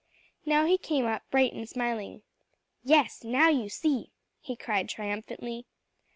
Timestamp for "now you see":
3.23-4.09